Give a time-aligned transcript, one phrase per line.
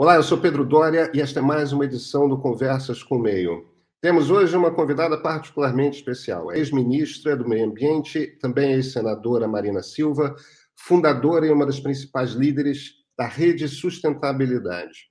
[0.00, 3.20] Olá, eu sou Pedro Dória e esta é mais uma edição do Conversas com o
[3.20, 3.68] Meio.
[4.00, 10.36] Temos hoje uma convidada particularmente especial, a ex-ministra do Meio Ambiente, também ex-senadora Marina Silva,
[10.76, 15.08] fundadora e uma das principais líderes da Rede Sustentabilidade.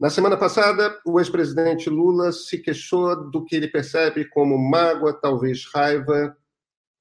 [0.00, 5.66] Na semana passada, o ex-presidente Lula se queixou do que ele percebe como mágoa, talvez
[5.74, 6.34] raiva,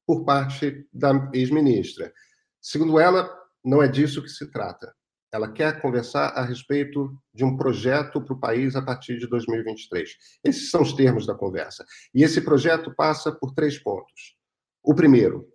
[0.06, 2.12] por parte da ex-ministra.
[2.60, 4.94] Segundo ela, não é disso que se trata.
[5.32, 10.10] Ela quer conversar a respeito de um projeto para o país a partir de 2023.
[10.44, 11.86] Esses são os termos da conversa.
[12.14, 14.36] E esse projeto passa por três pontos.
[14.84, 15.48] O primeiro,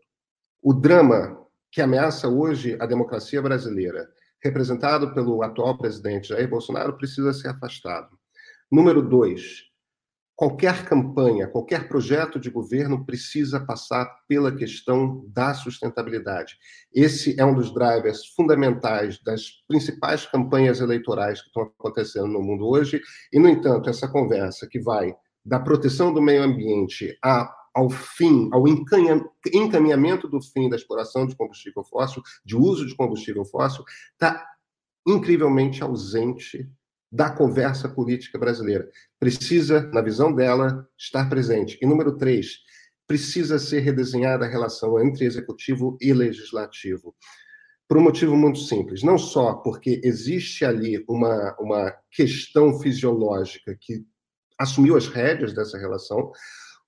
[0.62, 4.08] o drama que ameaça hoje a democracia brasileira,
[4.42, 8.16] representado pelo atual presidente Jair Bolsonaro, precisa ser afastado.
[8.72, 9.64] Número dois,
[10.36, 16.58] qualquer campanha, qualquer projeto de governo precisa passar pela questão da sustentabilidade.
[16.94, 22.66] Esse é um dos drivers fundamentais das principais campanhas eleitorais que estão acontecendo no mundo
[22.68, 23.00] hoje.
[23.32, 28.50] E, no entanto, essa conversa que vai da proteção do meio ambiente a, ao fim,
[28.52, 34.46] ao encaminhamento do fim da exploração de combustível fóssil, de uso de combustível fóssil, está
[35.06, 36.68] incrivelmente ausente
[37.16, 38.86] da conversa política brasileira.
[39.18, 41.78] Precisa, na visão dela, estar presente.
[41.80, 42.58] E número três,
[43.06, 47.16] precisa ser redesenhada a relação entre executivo e legislativo.
[47.88, 49.02] Por um motivo muito simples.
[49.02, 54.04] Não só porque existe ali uma, uma questão fisiológica que
[54.58, 56.30] assumiu as rédeas dessa relação,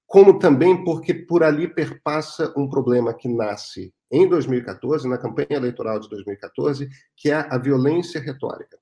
[0.06, 5.98] como também porque por ali perpassa um problema que nasce em 2014, na campanha eleitoral
[5.98, 8.78] de 2014, que é a violência retórica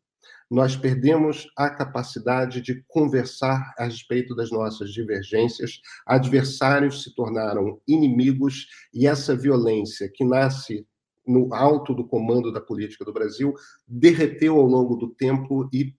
[0.51, 8.69] nós perdemos a capacidade de conversar a respeito das nossas divergências, adversários se tornaram inimigos
[8.95, 10.87] e essa violência que nasce
[11.27, 13.53] no alto do comando da política do Brasil
[13.87, 15.93] derreteu ao longo do tempo e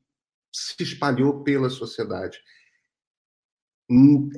[0.53, 2.39] se espalhou pela sociedade.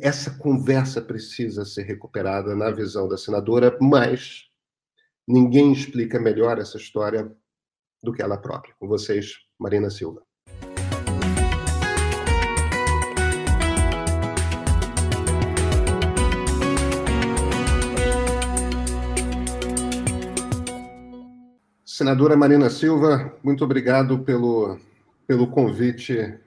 [0.01, 4.45] Essa conversa precisa ser recuperada na visão da senadora, mas
[5.27, 7.31] ninguém explica melhor essa história
[8.01, 8.75] do que ela própria.
[8.79, 10.23] Com vocês, Marina Silva.
[21.85, 24.79] Senadora Marina Silva, muito obrigado pelo,
[25.27, 26.39] pelo convite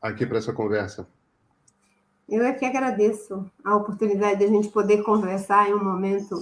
[0.00, 1.08] aqui para essa conversa.
[2.28, 6.38] Eu é que agradeço a oportunidade de a gente poder conversar em um momento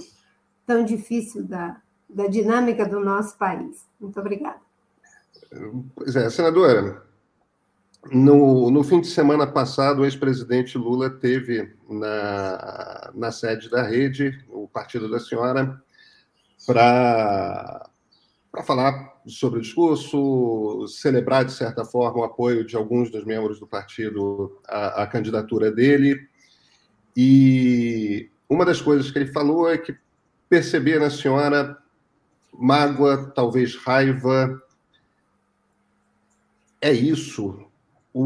[0.67, 3.83] tão difícil da, da dinâmica do nosso país.
[3.99, 4.70] Muito obrigada.
[5.95, 7.03] Pois é, senadora,
[8.09, 14.43] no, no fim de semana passado, o ex-presidente Lula teve na, na sede da rede,
[14.49, 15.81] o partido da senhora,
[16.65, 17.89] para
[18.65, 23.67] falar sobre o discurso, celebrar, de certa forma, o apoio de alguns dos membros do
[23.67, 26.17] partido à, à candidatura dele.
[27.15, 29.95] E uma das coisas que ele falou é que
[30.49, 31.77] percebia na senhora
[32.53, 34.61] mágoa, talvez raiva.
[36.81, 37.63] É isso.
[38.13, 38.23] O,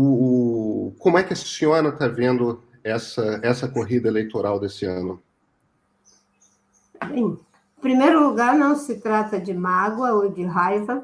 [0.87, 5.21] o como é que a senhora está vendo essa, essa corrida eleitoral desse ano?
[7.07, 11.03] Bem, em primeiro lugar, não se trata de mágoa ou de raiva,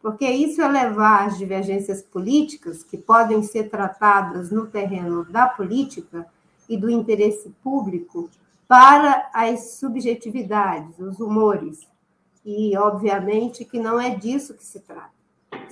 [0.00, 6.26] porque isso é levar as divergências políticas, que podem ser tratadas no terreno da política
[6.68, 8.28] e do interesse público,
[8.68, 11.86] para as subjetividades, os humores,
[12.44, 15.21] e, obviamente, que não é disso que se trata.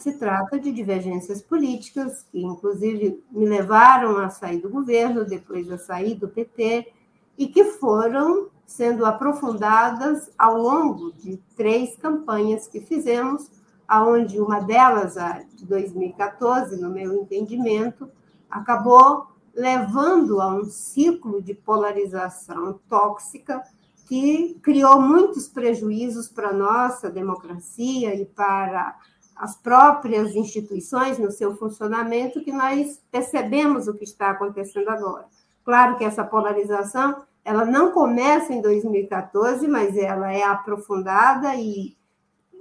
[0.01, 5.77] Se trata de divergências políticas, que, inclusive, me levaram a sair do governo, depois a
[5.77, 6.91] sair do PT,
[7.37, 13.51] e que foram sendo aprofundadas ao longo de três campanhas que fizemos,
[13.87, 18.09] aonde uma delas, a de 2014, no meu entendimento,
[18.49, 23.63] acabou levando a um ciclo de polarização tóxica
[24.09, 28.97] que criou muitos prejuízos para a nossa democracia e para
[29.41, 35.25] as próprias instituições no seu funcionamento, que nós percebemos o que está acontecendo agora.
[35.65, 41.97] Claro que essa polarização ela não começa em 2014, mas ela é aprofundada e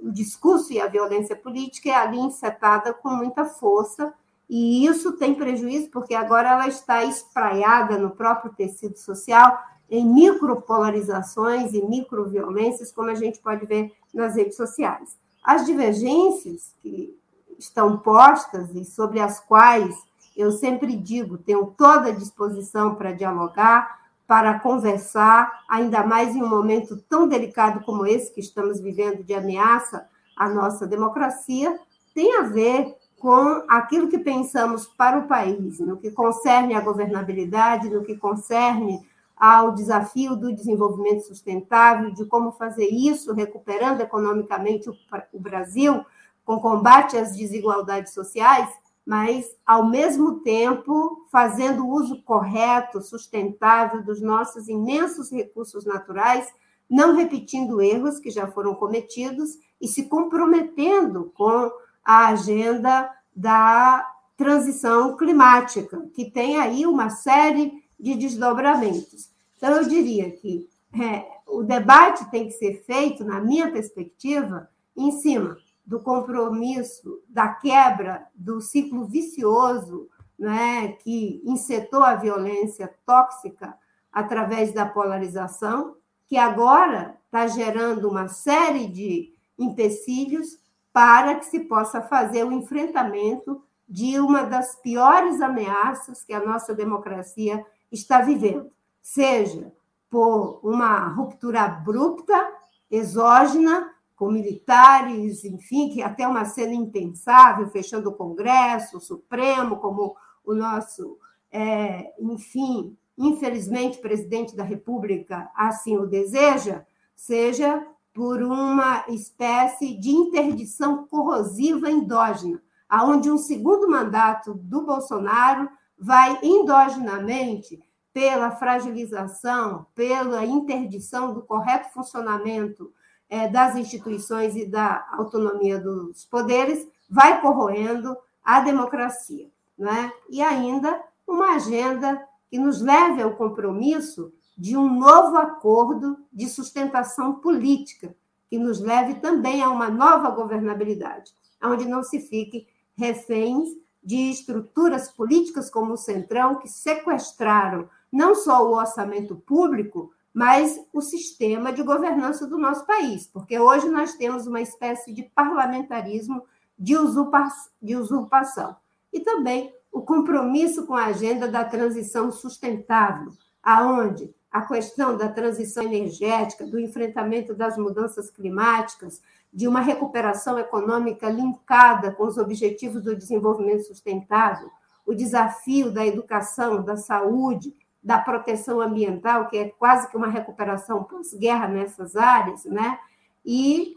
[0.00, 4.14] o discurso e a violência política é ali insetada com muita força,
[4.48, 9.58] e isso tem prejuízo porque agora ela está espraiada no próprio tecido social
[9.90, 15.18] em micropolarizações e microviolências, como a gente pode ver nas redes sociais.
[15.42, 17.16] As divergências que
[17.58, 19.96] estão postas e sobre as quais
[20.36, 26.48] eu sempre digo, tenho toda a disposição para dialogar, para conversar, ainda mais em um
[26.48, 30.06] momento tão delicado como esse que estamos vivendo de ameaça
[30.36, 31.78] à nossa democracia,
[32.14, 37.90] tem a ver com aquilo que pensamos para o país, no que concerne à governabilidade,
[37.90, 39.06] no que concerne
[39.40, 46.04] ao desafio do desenvolvimento sustentável, de como fazer isso, recuperando economicamente o Brasil,
[46.44, 48.68] com combate às desigualdades sociais,
[49.06, 56.46] mas, ao mesmo tempo, fazendo uso correto, sustentável dos nossos imensos recursos naturais,
[56.88, 61.70] não repetindo erros que já foram cometidos e se comprometendo com
[62.04, 64.06] a agenda da
[64.36, 69.30] transição climática, que tem aí uma série de desdobramentos.
[69.56, 70.68] Então, eu diria que
[70.98, 77.48] é, o debate tem que ser feito, na minha perspectiva, em cima do compromisso, da
[77.48, 80.08] quebra do ciclo vicioso
[80.38, 83.76] né, que insetou a violência tóxica
[84.10, 90.58] através da polarização, que agora está gerando uma série de empecilhos
[90.92, 96.74] para que se possa fazer o enfrentamento de uma das piores ameaças que a nossa
[96.74, 98.70] democracia está vivendo,
[99.00, 99.72] seja
[100.10, 102.52] por uma ruptura abrupta,
[102.90, 110.14] exógena, com militares, enfim, que até uma cena impensável, fechando o Congresso, o Supremo, como
[110.44, 111.16] o nosso,
[111.50, 116.84] é, enfim, infelizmente, presidente da República assim o deseja,
[117.14, 125.68] seja por uma espécie de interdição corrosiva endógena, aonde um segundo mandato do Bolsonaro
[126.00, 127.78] vai endogenamente
[128.12, 132.92] pela fragilização, pela interdição do correto funcionamento
[133.28, 139.48] é, das instituições e da autonomia dos poderes, vai corroendo a democracia.
[139.78, 140.12] Né?
[140.28, 147.36] E ainda uma agenda que nos leve ao compromisso de um novo acordo de sustentação
[147.36, 148.14] política,
[148.48, 151.32] que nos leve também a uma nova governabilidade,
[151.62, 152.66] onde não se fique
[152.96, 153.68] reféns
[154.02, 161.00] de estruturas políticas como o Centrão, que sequestraram não só o orçamento público, mas o
[161.00, 166.42] sistema de governança do nosso país, porque hoje nós temos uma espécie de parlamentarismo
[166.78, 167.48] de, usurpa
[167.82, 168.76] de usurpação.
[169.12, 173.32] E também o compromisso com a agenda da transição sustentável,
[173.62, 179.20] aonde a questão da transição energética, do enfrentamento das mudanças climáticas,
[179.52, 184.70] de uma recuperação econômica linkada com os objetivos do desenvolvimento sustentável,
[185.04, 191.04] o desafio da educação, da saúde, da proteção ambiental, que é quase que uma recuperação
[191.04, 192.98] pós-guerra nessas áreas, né?
[193.44, 193.94] E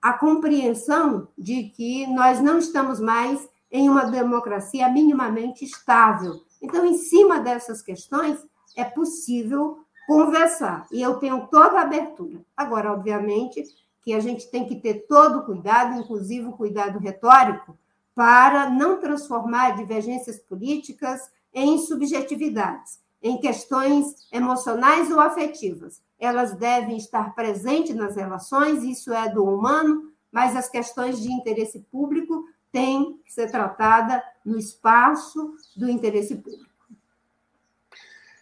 [0.00, 6.40] a compreensão de que nós não estamos mais em uma democracia minimamente estável.
[6.62, 8.38] Então, em cima dessas questões,
[8.76, 10.86] é possível conversar.
[10.90, 12.40] E eu tenho toda a abertura.
[12.56, 13.64] Agora, obviamente,
[14.06, 17.76] que a gente tem que ter todo o cuidado, inclusive o cuidado retórico,
[18.14, 26.00] para não transformar divergências políticas em subjetividades, em questões emocionais ou afetivas.
[26.20, 31.80] Elas devem estar presentes nas relações, isso é do humano, mas as questões de interesse
[31.90, 36.70] público têm que ser tratadas no espaço do interesse público.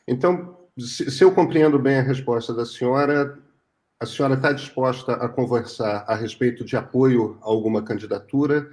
[0.06, 3.42] Então, se eu compreendo bem a resposta da senhora,
[3.98, 8.68] a senhora está disposta a conversar a respeito de apoio a alguma candidatura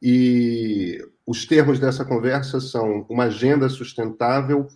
[0.00, 4.66] e os termos dessa conversa são uma agenda sustentável,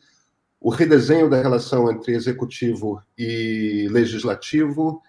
[0.60, 5.02] o redesenho da relação entre executivo e legislativo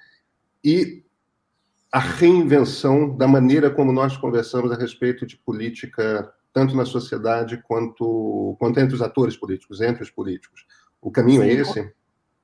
[0.63, 1.03] e
[1.91, 8.56] a reinvenção da maneira como nós conversamos a respeito de política, tanto na sociedade quanto,
[8.60, 10.65] quanto entre os atores políticos, entre os políticos.
[11.01, 11.94] O caminho é Sim, é esse?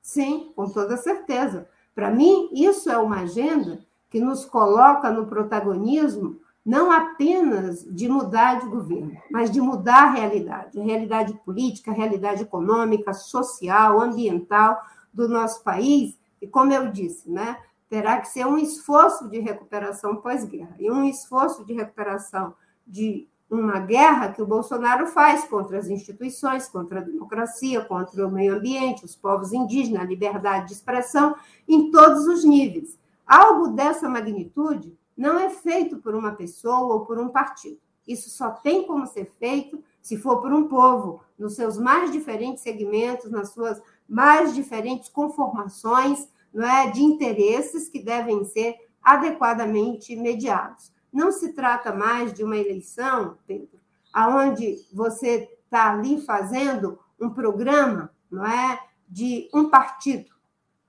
[0.00, 1.66] Sim, com toda certeza.
[1.94, 8.60] Para mim, isso é uma agenda que nos coloca no protagonismo não apenas de mudar
[8.60, 14.80] de governo, mas de mudar a realidade, a realidade política, a realidade econômica, social, ambiental
[15.12, 16.18] do nosso país.
[16.40, 17.58] E como eu disse, né,
[17.88, 22.54] terá que ser um esforço de recuperação pós-guerra e um esforço de recuperação
[22.86, 28.30] de uma guerra que o Bolsonaro faz contra as instituições, contra a democracia, contra o
[28.30, 31.36] meio ambiente, os povos indígenas, a liberdade de expressão,
[31.68, 32.98] em todos os níveis.
[33.26, 37.78] Algo dessa magnitude não é feito por uma pessoa ou por um partido.
[38.06, 42.62] Isso só tem como ser feito se for por um povo, nos seus mais diferentes
[42.62, 50.92] segmentos, nas suas mais diferentes conformações não é, de interesses que devem ser adequadamente mediados.
[51.14, 53.78] Não se trata mais de uma eleição, Pedro,
[54.12, 60.28] aonde você está ali fazendo um programa, não é, de um partido,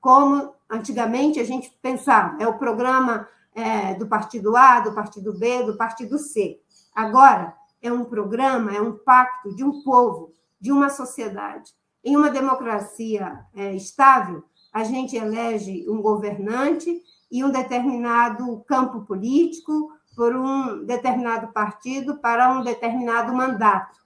[0.01, 5.62] como antigamente a gente pensava, é o programa é, do partido A, do partido B,
[5.62, 6.60] do partido C.
[6.96, 11.72] Agora é um programa, é um pacto de um povo, de uma sociedade.
[12.03, 17.00] Em uma democracia é, estável, a gente elege um governante
[17.32, 24.00] e um determinado campo político por um determinado partido para um determinado mandato.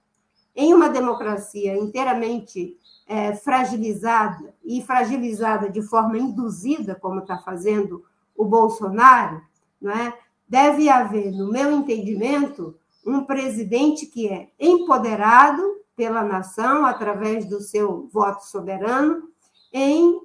[0.54, 2.76] Em uma democracia inteiramente
[3.06, 8.04] é, fragilizada e fragilizada de forma induzida, como está fazendo
[8.36, 9.40] o Bolsonaro,
[9.80, 10.16] não é?
[10.48, 12.76] deve haver, no meu entendimento,
[13.06, 15.62] um presidente que é empoderado
[15.94, 19.28] pela nação através do seu voto soberano,
[19.72, 20.20] em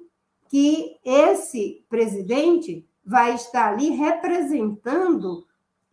[0.47, 5.45] que esse presidente vai estar ali representando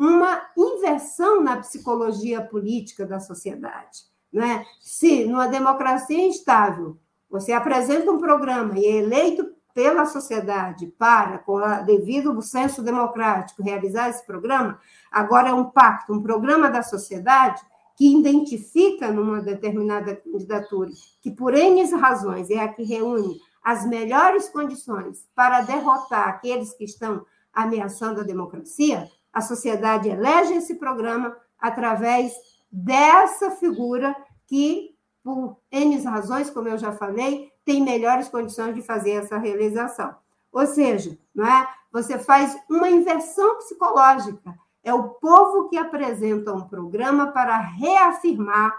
[0.03, 4.01] uma inversão na psicologia política da sociedade.
[4.33, 4.65] Né?
[4.81, 6.99] Se numa democracia instável
[7.31, 13.63] você apresenta um programa e é eleito pela sociedade para, com a devido senso democrático,
[13.63, 14.79] realizar esse programa,
[15.11, 17.63] agora é um pacto, um programa da sociedade
[17.97, 20.91] que identifica numa determinada candidatura,
[21.23, 26.85] que por N razões é a que reúne as melhores condições para derrotar aqueles que
[26.85, 32.33] estão ameaçando a democracia, a sociedade elege esse programa através
[32.71, 34.15] dessa figura
[34.47, 40.15] que, por N razões, como eu já falei, tem melhores condições de fazer essa realização.
[40.53, 41.69] Ou seja, não é?
[41.91, 44.55] você faz uma inversão psicológica.
[44.83, 48.77] É o povo que apresenta um programa para reafirmar,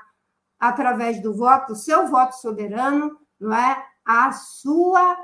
[0.60, 3.86] através do voto, seu voto soberano, não é?
[4.06, 5.18] a sua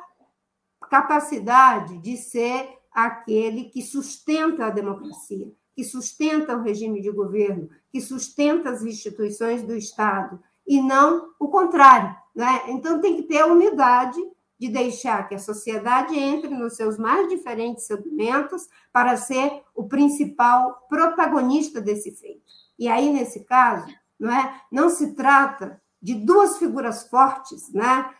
[0.89, 8.01] capacidade de ser aquele que sustenta a democracia, que sustenta o regime de governo, que
[8.01, 12.15] sustenta as instituições do Estado, e não o contrário.
[12.36, 12.63] Né?
[12.68, 14.20] Então, tem que ter a humildade
[14.60, 20.86] de deixar que a sociedade entre nos seus mais diferentes segmentos para ser o principal
[20.89, 22.44] protagonista desse feito.
[22.77, 23.88] E aí, nesse caso,
[24.20, 28.13] não, é, não se trata de duas figuras fortes, né?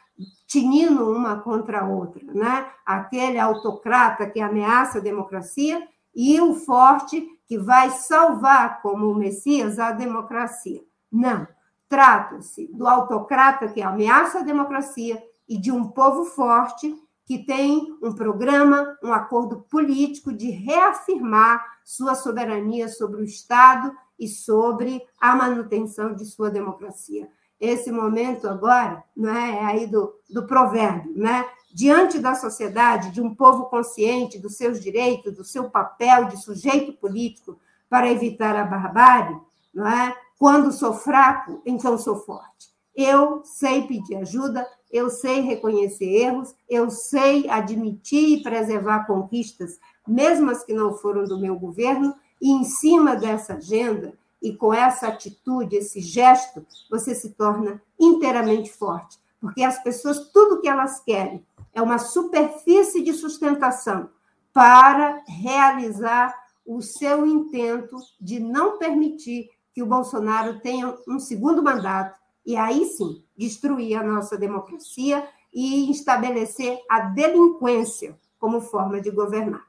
[0.48, 2.68] Tinindo uma contra a outra, né?
[2.86, 9.80] Aquele autocrata que ameaça a democracia e o forte que vai salvar como o Messias
[9.80, 10.82] a democracia.
[11.12, 11.48] Não.
[11.88, 16.96] Trata-se do autocrata que ameaça a democracia e de um povo forte
[17.26, 24.28] que tem um programa, um acordo político de reafirmar sua soberania sobre o Estado e
[24.28, 31.12] sobre a manutenção de sua democracia esse momento agora, né, é aí do, do provérbio,
[31.16, 31.46] né?
[31.74, 36.94] Diante da sociedade, de um povo consciente dos seus direitos, do seu papel de sujeito
[36.94, 39.38] político para evitar a barbárie,
[39.74, 40.16] não é?
[40.38, 42.70] Quando sou fraco, então sou forte.
[42.96, 50.50] Eu sei pedir ajuda, eu sei reconhecer erros, eu sei admitir e preservar conquistas, mesmo
[50.50, 55.08] as que não foram do meu governo, e em cima dessa agenda e com essa
[55.08, 59.18] atitude, esse gesto, você se torna inteiramente forte.
[59.40, 64.10] Porque as pessoas, tudo que elas querem é uma superfície de sustentação
[64.54, 72.20] para realizar o seu intento de não permitir que o Bolsonaro tenha um segundo mandato
[72.46, 79.69] e aí sim destruir a nossa democracia e estabelecer a delinquência como forma de governar.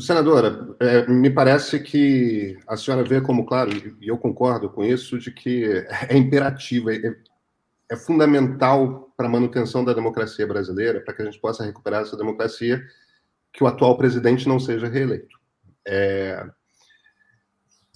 [0.00, 3.70] Senadora, é, me parece que a senhora vê como claro,
[4.00, 5.64] e eu concordo com isso, de que
[6.08, 7.16] é imperativo, é,
[7.90, 12.16] é fundamental para a manutenção da democracia brasileira, para que a gente possa recuperar essa
[12.16, 12.82] democracia,
[13.52, 15.36] que o atual presidente não seja reeleito.
[15.86, 16.46] É,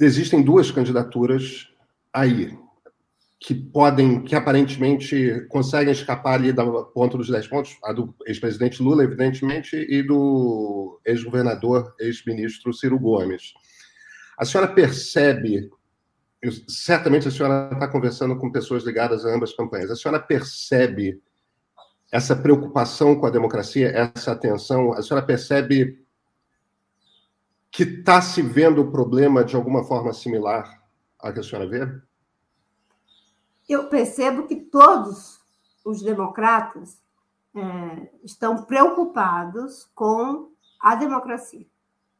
[0.00, 1.68] existem duas candidaturas
[2.12, 2.56] aí
[3.44, 8.80] que podem, que aparentemente conseguem escapar ali da ponta dos 10 pontos, a do ex-presidente
[8.80, 13.52] Lula, evidentemente, e do ex-governador, ex-ministro Ciro Gomes.
[14.38, 15.68] A senhora percebe,
[16.68, 21.20] certamente a senhora está conversando com pessoas ligadas a ambas campanhas, a senhora percebe
[22.12, 26.00] essa preocupação com a democracia, essa atenção, a senhora percebe
[27.72, 30.80] que está se vendo o problema de alguma forma similar
[31.18, 32.11] à que a senhora vê?
[33.68, 35.40] Eu percebo que todos
[35.84, 37.00] os democratas
[37.54, 40.50] é, estão preocupados com
[40.80, 41.66] a democracia,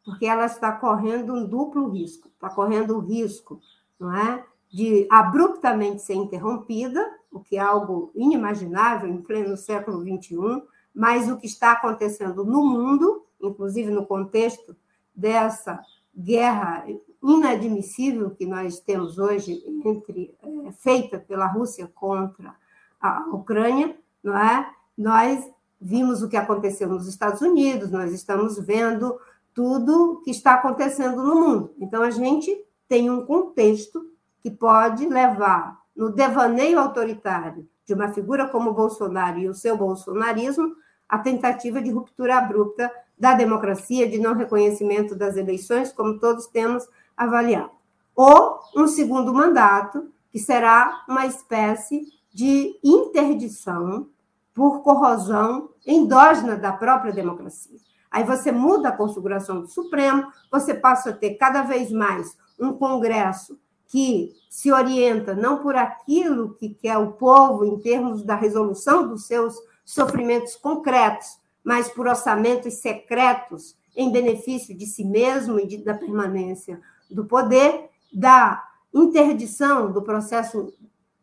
[0.05, 2.29] porque ela está correndo um duplo risco.
[2.29, 3.61] Está correndo o risco
[3.99, 10.63] não é, de abruptamente ser interrompida, o que é algo inimaginável em pleno século XXI,
[10.95, 14.77] mas o que está acontecendo no mundo, inclusive no contexto
[15.15, 15.81] dessa
[16.17, 16.85] guerra
[17.23, 22.55] inadmissível que nós temos hoje entre é, feita pela Rússia contra
[23.00, 24.69] a Ucrânia, não é?
[24.97, 25.49] Nós
[25.81, 29.19] vimos o que aconteceu nos Estados Unidos, nós estamos vendo
[29.55, 31.75] tudo que está acontecendo no mundo.
[31.81, 34.07] Então a gente tem um contexto
[34.41, 40.75] que pode levar no devaneio autoritário de uma figura como Bolsonaro e o seu bolsonarismo
[41.09, 46.88] a tentativa de ruptura abrupta da democracia, de não reconhecimento das eleições, como todos temos
[47.16, 47.71] avaliado.
[48.14, 54.09] Ou um segundo mandato, que será uma espécie de interdição
[54.54, 57.78] por corrosão endógena da própria democracia.
[58.11, 62.73] Aí você muda a configuração do Supremo, você passa a ter cada vez mais um
[62.75, 69.09] Congresso que se orienta não por aquilo que quer o povo em termos da resolução
[69.09, 69.54] dos seus
[69.85, 76.81] sofrimentos concretos, mas por orçamentos secretos em benefício de si mesmo e de, da permanência
[77.12, 80.73] do poder, da interdição do processo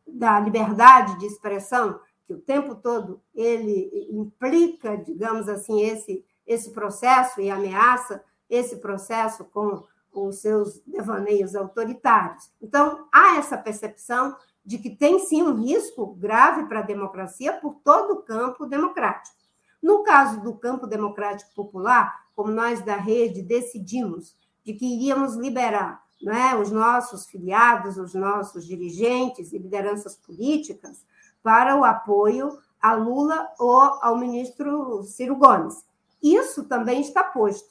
[0.08, 7.42] da liberdade de expressão, que o tempo todo ele implica, digamos assim, esse, esse processo
[7.42, 12.52] e ameaça esse processo com os seus devaneios autoritários.
[12.62, 17.76] Então, há essa percepção de que tem sim um risco grave para a democracia por
[17.84, 19.38] todo o campo democrático.
[19.82, 24.36] No caso do campo democrático popular, como nós da rede decidimos
[24.70, 31.04] de que iríamos liberar é, os nossos filiados, os nossos dirigentes e lideranças políticas
[31.42, 35.84] para o apoio a Lula ou ao ministro Ciro Gomes.
[36.22, 37.68] Isso também está posto.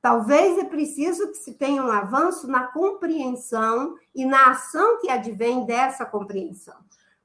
[0.00, 5.66] Talvez é preciso que se tenha um avanço na compreensão e na ação que advém
[5.66, 6.76] dessa compreensão.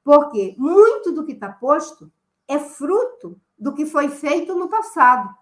[0.04, 2.12] Porque muito do que está posto
[2.46, 5.34] é fruto do que foi feito no passado.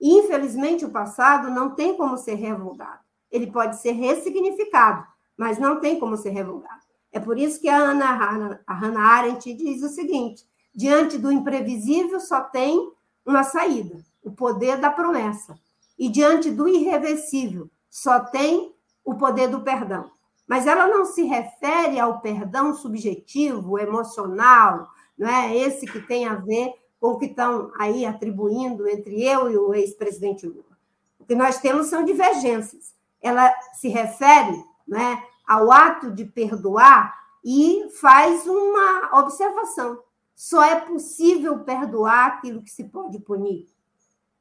[0.00, 3.05] E, infelizmente, o passado não tem como ser revogado.
[3.30, 5.06] Ele pode ser ressignificado,
[5.36, 6.86] mas não tem como ser revogado.
[7.12, 12.92] É por isso que a Hannah, Arendt diz o seguinte: diante do imprevisível só tem
[13.24, 15.58] uma saída, o poder da promessa.
[15.98, 20.10] E diante do irreversível, só tem o poder do perdão.
[20.46, 26.34] Mas ela não se refere ao perdão subjetivo, emocional, não é esse que tem a
[26.34, 30.76] ver com o que estão aí atribuindo entre eu e o ex-presidente Lula.
[31.18, 32.94] O que nós temos são divergências.
[33.20, 40.00] Ela se refere né, ao ato de perdoar e faz uma observação.
[40.34, 43.68] Só é possível perdoar aquilo que se pode punir.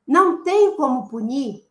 [0.06, 1.64] Não tem como punir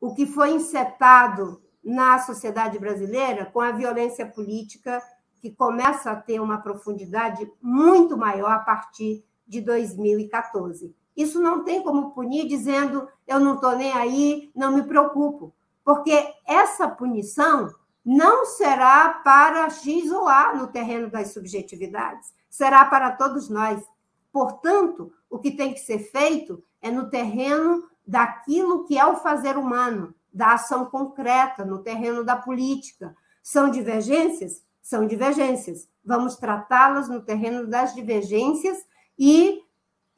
[0.00, 5.02] o que foi insetado na sociedade brasileira com a violência política
[5.40, 10.94] que começa a ter uma profundidade muito maior a partir de 2014.
[11.16, 15.52] Isso não tem como punir dizendo eu não estou nem aí, não me preocupo,
[15.88, 17.74] porque essa punição
[18.04, 23.82] não será para X ou A no terreno das subjetividades, será para todos nós.
[24.30, 29.56] Portanto, o que tem que ser feito é no terreno daquilo que é o fazer
[29.56, 33.16] humano, da ação concreta, no terreno da política.
[33.42, 34.62] São divergências?
[34.82, 35.88] São divergências.
[36.04, 38.76] Vamos tratá-las no terreno das divergências
[39.18, 39.62] e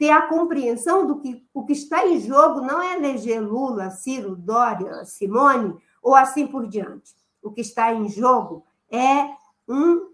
[0.00, 4.34] ter a compreensão do que o que está em jogo não é eleger Lula, Ciro,
[4.34, 7.14] Dória, Simone ou assim por diante.
[7.42, 9.28] O que está em jogo é
[9.68, 10.08] um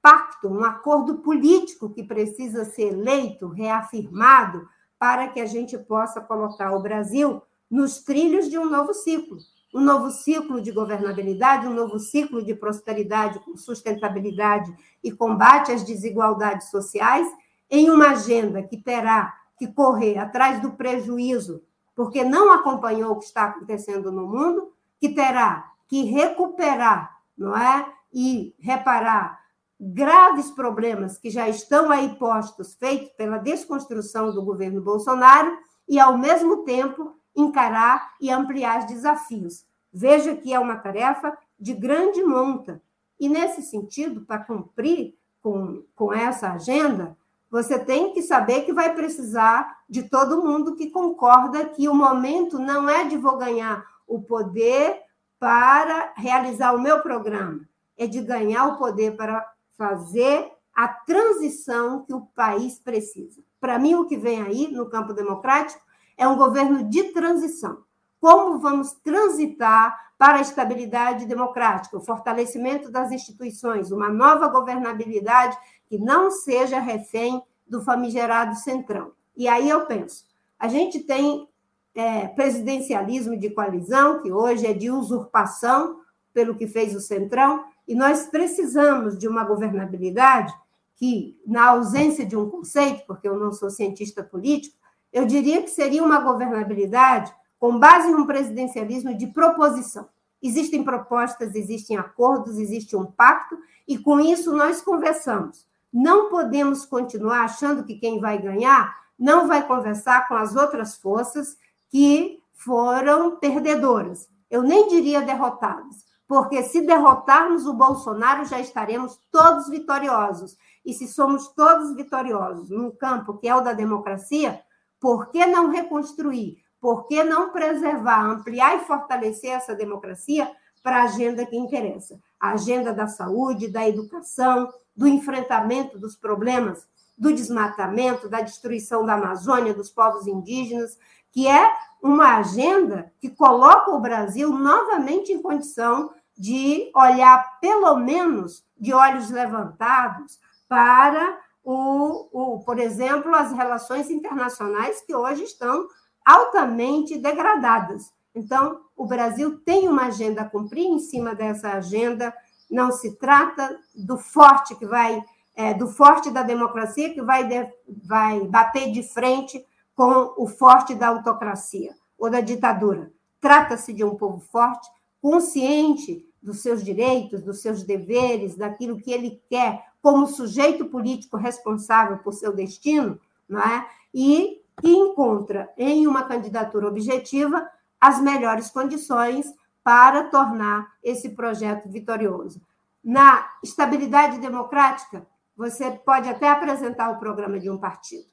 [0.00, 4.64] pacto, um acordo político que precisa ser eleito, reafirmado,
[4.96, 9.38] para que a gente possa colocar o Brasil nos trilhos de um novo ciclo
[9.74, 14.70] um novo ciclo de governabilidade, um novo ciclo de prosperidade com sustentabilidade
[15.02, 17.26] e combate às desigualdades sociais,
[17.72, 21.62] em uma agenda que terá que correr atrás do prejuízo,
[21.96, 27.90] porque não acompanhou o que está acontecendo no mundo, que terá que recuperar, não é?
[28.12, 29.40] E reparar
[29.80, 35.56] graves problemas que já estão aí postos, feitos pela desconstrução do governo Bolsonaro,
[35.88, 39.64] e, ao mesmo tempo, encarar e ampliar os desafios.
[39.90, 42.82] Veja que é uma tarefa de grande monta.
[43.18, 47.16] E, nesse sentido, para cumprir com, com essa agenda,
[47.52, 52.58] você tem que saber que vai precisar de todo mundo que concorda que o momento
[52.58, 54.98] não é de vou ganhar o poder
[55.38, 57.60] para realizar o meu programa,
[57.98, 63.42] é de ganhar o poder para fazer a transição que o país precisa.
[63.60, 65.82] Para mim, o que vem aí no campo democrático
[66.16, 67.82] é um governo de transição.
[68.18, 75.58] Como vamos transitar para a estabilidade democrática, o fortalecimento das instituições, uma nova governabilidade
[75.92, 79.12] que não seja refém do famigerado centrão.
[79.36, 80.24] E aí eu penso,
[80.58, 81.46] a gente tem
[81.94, 86.00] é, presidencialismo de coalizão, que hoje é de usurpação
[86.32, 90.50] pelo que fez o centrão, e nós precisamos de uma governabilidade
[90.96, 94.74] que, na ausência de um conceito, porque eu não sou cientista político,
[95.12, 100.08] eu diria que seria uma governabilidade com base em um presidencialismo de proposição.
[100.42, 105.70] existem propostas, existem acordos, existe um pacto, e com isso nós conversamos.
[105.92, 111.56] Não podemos continuar achando que quem vai ganhar não vai conversar com as outras forças
[111.90, 114.28] que foram perdedoras.
[114.50, 120.56] Eu nem diria derrotadas, porque se derrotarmos o Bolsonaro, já estaremos todos vitoriosos.
[120.84, 124.60] E se somos todos vitoriosos num campo que é o da democracia,
[124.98, 126.56] por que não reconstruir?
[126.80, 130.50] Por que não preservar, ampliar e fortalecer essa democracia
[130.82, 132.18] para a agenda que interessa?
[132.40, 139.14] A agenda da saúde, da educação, do enfrentamento dos problemas do desmatamento, da destruição da
[139.14, 140.98] Amazônia, dos povos indígenas,
[141.30, 148.64] que é uma agenda que coloca o Brasil novamente em condição de olhar, pelo menos,
[148.78, 155.86] de olhos levantados para o, o, por exemplo, as relações internacionais que hoje estão
[156.24, 158.12] altamente degradadas.
[158.34, 162.34] Então, o Brasil tem uma agenda a cumprir em cima dessa agenda.
[162.72, 165.22] Não se trata do forte que vai,
[165.54, 169.62] é, do forte da democracia que vai, de, vai bater de frente
[169.94, 173.12] com o forte da autocracia ou da ditadura.
[173.42, 174.88] Trata-se de um povo forte,
[175.20, 182.18] consciente dos seus direitos, dos seus deveres, daquilo que ele quer como sujeito político responsável
[182.18, 183.86] por seu destino, não é?
[184.14, 187.68] E que encontra em uma candidatura objetiva
[188.00, 189.52] as melhores condições
[189.82, 192.60] para tornar esse projeto vitorioso.
[193.02, 198.26] Na estabilidade democrática, você pode até apresentar o programa de um partido.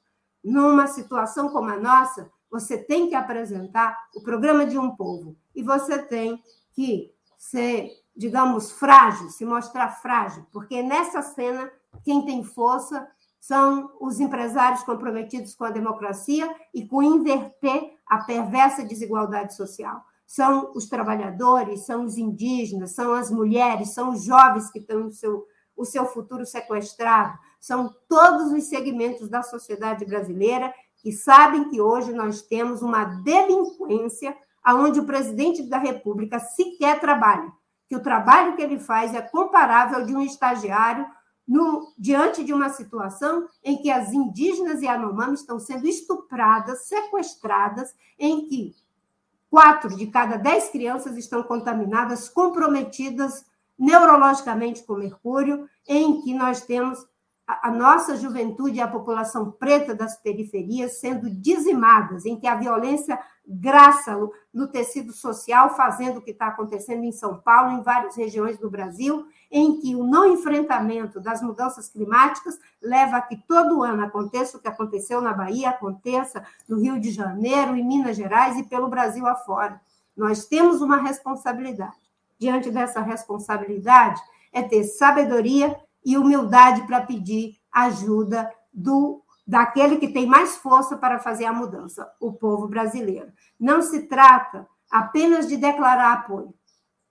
[0.44, 5.62] Numa situação como a nossa, você tem que apresentar o programa de um povo e
[5.62, 11.72] você tem que ser, digamos, frágil, se mostrar frágil, porque nessa cena
[12.04, 13.08] quem tem força
[13.40, 20.04] são os empresários comprometidos com a democracia e com inverter a perversa desigualdade social.
[20.30, 25.12] São os trabalhadores, são os indígenas, são as mulheres, são os jovens que têm o
[25.12, 31.82] seu, o seu futuro sequestrado, são todos os segmentos da sociedade brasileira que sabem que
[31.82, 34.38] hoje nós temos uma delinquência
[34.68, 37.52] onde o presidente da República sequer trabalha,
[37.88, 41.08] que o trabalho que ele faz é comparável de um estagiário
[41.48, 47.96] no, diante de uma situação em que as indígenas e Yanomami estão sendo estupradas, sequestradas,
[48.20, 48.76] em que
[49.50, 53.46] quatro de cada dez crianças estão contaminadas, comprometidas
[53.78, 57.08] neurologicamente com mercúrio, em que nós temos
[57.48, 63.18] a, nossa juventude e a população preta das periferias sendo dizimadas, em que a violência
[63.48, 64.16] graça
[64.54, 68.70] no tecido social, fazendo o que está acontecendo em São Paulo, em várias regiões do
[68.70, 74.58] Brasil, em que o não enfrentamento das mudanças climáticas leva a que todo ano aconteça
[74.58, 78.88] o que aconteceu na Bahia, aconteça no Rio de Janeiro, em Minas Gerais e pelo
[78.88, 79.82] Brasil afora.
[80.16, 81.98] Nós temos uma responsabilidade.
[82.38, 84.22] Diante dessa responsabilidade,
[84.54, 91.18] é ter sabedoria e humildade para pedir ajuda do daquele que tem mais força para
[91.18, 93.34] fazer a mudança, o povo brasileiro.
[93.60, 96.54] Não se trata apenas de declarar apoio.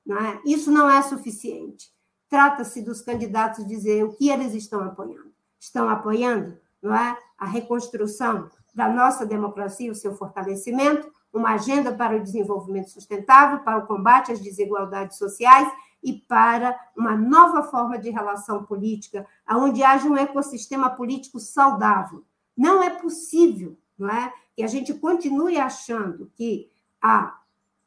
[0.06, 0.40] Não é?
[0.46, 1.90] Isso não é suficiente.
[2.28, 5.32] Trata-se dos candidatos dizer o que eles estão apoiando.
[5.58, 7.16] Estão apoiando não é?
[7.38, 13.78] a reconstrução da nossa democracia, o seu fortalecimento, uma agenda para o desenvolvimento sustentável, para
[13.78, 15.68] o combate às desigualdades sociais
[16.02, 22.24] e para uma nova forma de relação política, onde haja um ecossistema político saudável.
[22.56, 26.70] Não é possível não é, que a gente continue achando que
[27.02, 27.36] a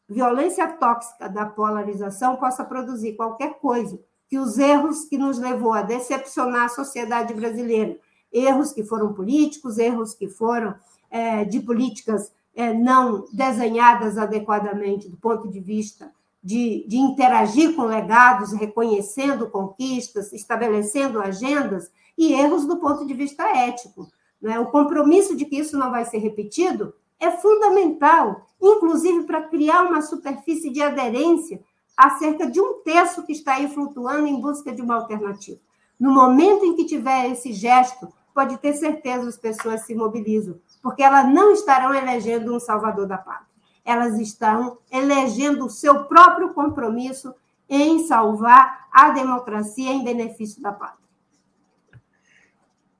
[0.08, 3.98] violência tóxica da polarização possa produzir qualquer coisa,
[4.32, 7.98] que os erros que nos levou a decepcionar a sociedade brasileira,
[8.32, 10.74] erros que foram políticos, erros que foram
[11.10, 17.84] é, de políticas é, não desenhadas adequadamente do ponto de vista de, de interagir com
[17.84, 24.08] legados, reconhecendo conquistas, estabelecendo agendas, e erros do ponto de vista ético.
[24.42, 24.58] Né?
[24.62, 30.02] O compromisso de que isso não vai ser repetido é fundamental, inclusive para criar uma
[30.02, 31.60] superfície de aderência
[32.06, 35.60] acerca de um terço que está aí flutuando em busca de uma alternativa.
[36.00, 41.04] No momento em que tiver esse gesto, pode ter certeza as pessoas se mobilizam, porque
[41.04, 43.52] elas não estarão elegendo um salvador da pátria
[43.84, 47.34] elas estão elegendo o seu próprio compromisso
[47.68, 51.00] em salvar a democracia em benefício da pátria.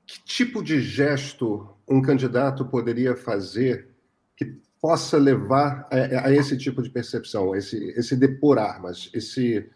[0.06, 3.91] Que tipo de gesto um candidato poderia fazer que
[4.82, 9.70] possa levar a, a esse tipo de percepção, esse, esse depor armas, esse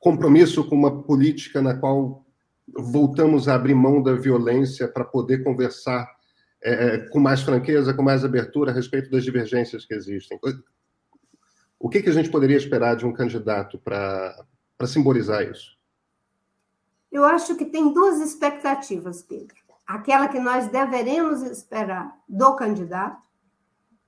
[0.00, 2.24] compromisso com uma política na qual
[2.66, 6.10] voltamos a abrir mão da violência para poder conversar
[6.62, 10.40] é, é, com mais franqueza, com mais abertura a respeito das divergências que existem.
[11.78, 14.34] O que, que a gente poderia esperar de um candidato para
[14.86, 15.76] simbolizar isso?
[17.12, 19.56] Eu acho que tem duas expectativas, Pedro.
[19.86, 23.27] Aquela que nós deveremos esperar do candidato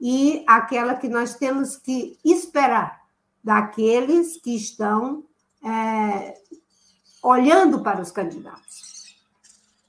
[0.01, 3.03] e aquela que nós temos que esperar
[3.45, 5.25] daqueles que estão
[5.63, 6.35] é,
[7.23, 9.17] olhando para os candidatos.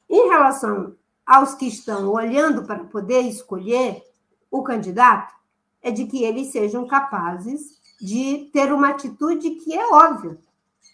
[0.10, 0.96] Em relação
[1.26, 4.04] aos que estão olhando para poder escolher
[4.50, 5.34] o candidato,
[5.82, 10.38] é de que eles sejam capazes de ter uma atitude que é óbvia.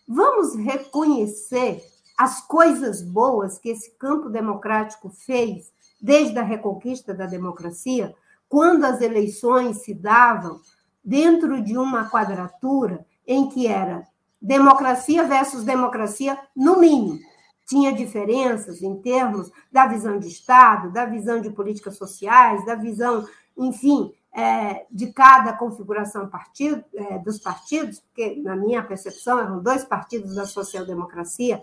[0.08, 1.84] Vamos reconhecer
[2.17, 8.15] as coisas boas que esse campo democrático fez desde a reconquista da democracia,
[8.49, 10.60] quando as eleições se davam
[11.03, 14.07] dentro de uma quadratura em que era
[14.41, 17.19] democracia versus democracia, no mínimo.
[17.65, 23.27] Tinha diferenças em termos da visão de Estado, da visão de políticas sociais, da visão,
[23.57, 29.83] enfim, é, de cada configuração partido, é, dos partidos, porque, na minha percepção, eram dois
[29.83, 31.62] partidos da social-democracia,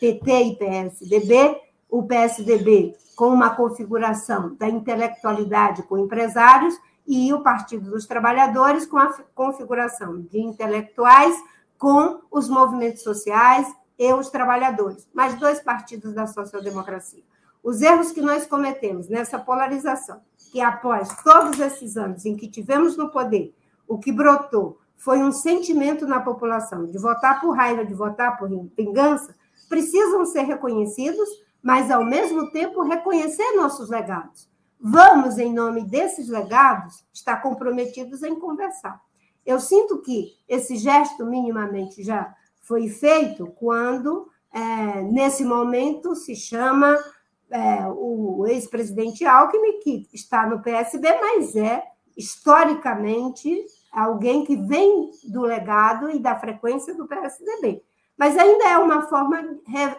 [0.00, 1.56] PT e PSDB,
[1.88, 8.98] o PSDB com uma configuração da intelectualidade com empresários e o Partido dos Trabalhadores com
[8.98, 11.34] a configuração de intelectuais
[11.78, 13.66] com os movimentos sociais
[13.98, 17.22] e os trabalhadores, mais dois partidos da social-democracia.
[17.62, 20.20] Os erros que nós cometemos nessa polarização,
[20.52, 23.54] que após todos esses anos em que tivemos no poder,
[23.86, 28.48] o que brotou foi um sentimento na população de votar por raiva, de votar por
[28.76, 29.34] vingança,
[29.68, 31.28] precisam ser reconhecidos,
[31.62, 34.48] mas ao mesmo tempo reconhecer nossos legados.
[34.80, 39.00] Vamos, em nome desses legados, estar comprometidos em conversar.
[39.44, 46.96] Eu sinto que esse gesto minimamente já foi feito quando, é, nesse momento, se chama
[47.50, 51.82] é, o ex-presidente Alckmin, que está no PSB, mas é,
[52.16, 57.82] historicamente, alguém que vem do legado e da frequência do PSDB
[58.18, 59.40] mas ainda é uma forma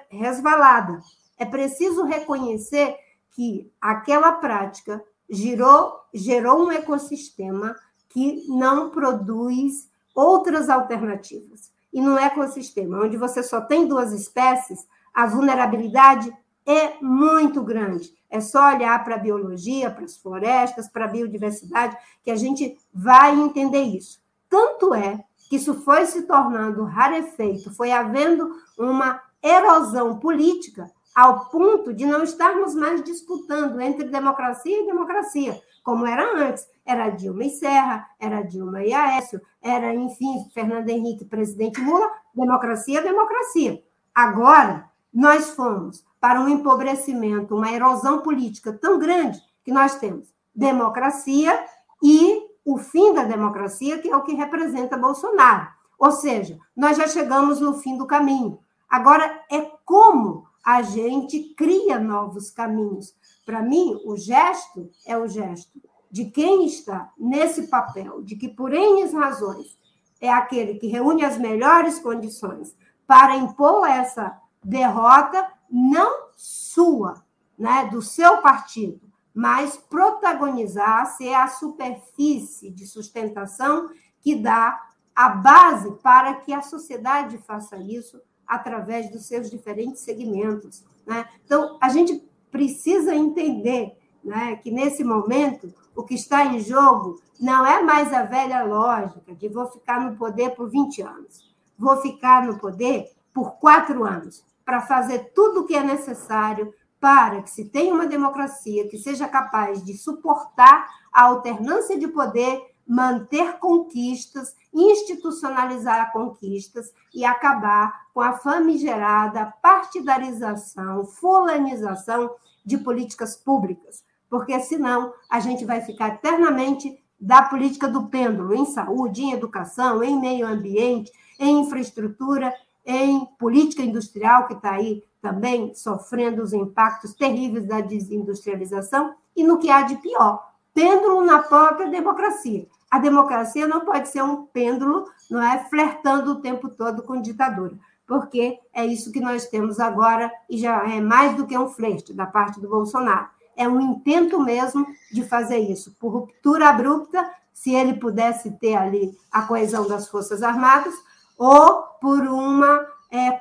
[0.09, 0.99] resvalada.
[1.39, 2.95] É preciso reconhecer
[3.31, 7.75] que aquela prática gerou, gerou um ecossistema
[8.09, 11.71] que não produz outras alternativas.
[11.93, 16.31] E no ecossistema onde você só tem duas espécies, a vulnerabilidade
[16.65, 18.13] é muito grande.
[18.29, 22.77] É só olhar para a biologia, para as florestas, para a biodiversidade, que a gente
[22.93, 24.19] vai entender isso.
[24.49, 31.93] Tanto é que isso foi se tornando rarefeito, foi havendo uma erosão política ao ponto
[31.93, 36.67] de não estarmos mais disputando entre democracia e democracia, como era antes.
[36.85, 43.01] Era Dilma e Serra, era Dilma e Aécio, era, enfim, Fernando Henrique, presidente Lula, democracia,
[43.01, 43.83] democracia.
[44.13, 51.63] Agora, nós fomos para um empobrecimento, uma erosão política tão grande que nós temos democracia
[52.03, 55.67] e o fim da democracia, que é o que representa Bolsonaro.
[55.97, 58.59] Ou seja, nós já chegamos no fim do caminho.
[58.89, 63.15] Agora, é como a gente cria novos caminhos.
[63.43, 68.71] Para mim, o gesto é o gesto de quem está nesse papel, de que por
[68.71, 69.79] N razões
[70.21, 72.75] é aquele que reúne as melhores condições
[73.07, 77.23] para impor essa derrota, não sua,
[77.57, 79.01] né, do seu partido,
[79.33, 83.89] mas protagonizar, ser a superfície de sustentação
[84.21, 84.79] que dá
[85.15, 90.83] a base para que a sociedade faça isso através dos seus diferentes segmentos.
[91.05, 91.25] Né?
[91.45, 97.65] Então, a gente precisa entender né, que, nesse momento, o que está em jogo não
[97.65, 102.45] é mais a velha lógica de vou ficar no poder por 20 anos, vou ficar
[102.45, 107.65] no poder por quatro anos, para fazer tudo o que é necessário para que se
[107.65, 116.11] tenha uma democracia que seja capaz de suportar a alternância de poder, manter conquistas, institucionalizar
[116.11, 122.31] conquistas e acabar com a famigerada partidarização, fulanização
[122.65, 128.65] de políticas públicas, porque senão a gente vai ficar eternamente da política do pêndulo em
[128.65, 132.51] saúde, em educação, em meio ambiente, em infraestrutura,
[132.83, 139.59] em política industrial, que está aí também sofrendo os impactos terríveis da desindustrialização, e no
[139.59, 142.67] que há de pior, pêndulo na própria democracia.
[142.89, 147.77] A democracia não pode ser um pêndulo, não é flertando o tempo todo com ditadura,
[148.07, 152.13] porque é isso que nós temos agora e já é mais do que um flerte
[152.13, 153.27] da parte do Bolsonaro.
[153.55, 159.11] É um intento mesmo de fazer isso, por ruptura abrupta, se ele pudesse ter ali
[159.31, 160.93] a coesão das Forças Armadas,
[161.37, 163.31] ou por uma é,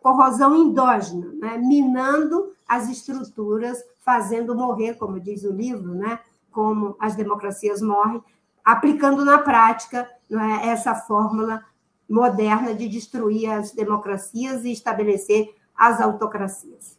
[0.00, 1.58] corrosão endógena, né?
[1.58, 6.18] minando as estruturas, fazendo morrer, como diz o livro, né?
[6.50, 8.22] como as democracias morrem,
[8.68, 11.64] aplicando na prática é, essa fórmula
[12.06, 16.98] moderna de destruir as democracias e estabelecer as autocracias.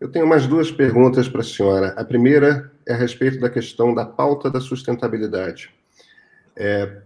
[0.00, 1.94] Eu tenho mais duas perguntas para a senhora.
[1.96, 5.72] A primeira é a respeito da questão da pauta da sustentabilidade.
[6.56, 7.02] É,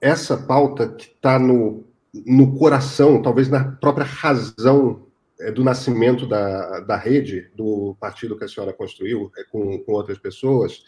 [0.00, 1.84] essa pauta que está no,
[2.26, 5.06] no coração, talvez na própria razão
[5.38, 9.92] é, do nascimento da, da rede, do partido que a senhora construiu é, com, com
[9.92, 10.82] outras pessoas,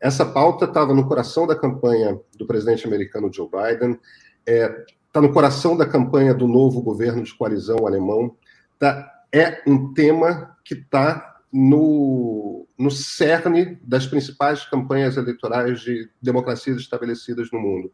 [0.00, 3.98] essa pauta estava no coração da campanha do presidente americano Joe Biden,
[4.46, 8.36] está é, tá no coração da campanha do novo governo de coalizão alemão,
[8.78, 16.78] tá, é um tema que está no, no cerne das principais campanhas eleitorais de democracias
[16.78, 17.92] estabelecidas no mundo.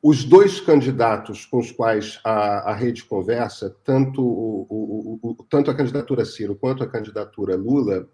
[0.00, 5.70] Os dois candidatos com os quais a, a rede conversa, tanto, o, o, o, tanto
[5.70, 8.08] a candidatura Ciro quanto a candidatura Lula,